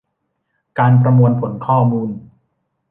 [0.79, 2.09] การประมวลผลข้อมูล